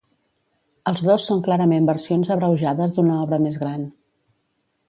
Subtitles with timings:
[0.91, 3.89] Els dos són clarament versions abreujades d'una obra més gran.